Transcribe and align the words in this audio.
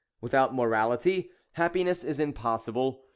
Without 0.19 0.55
morality, 0.55 1.29
happiness 1.51 2.03
is 2.03 2.19
impossible. 2.19 3.03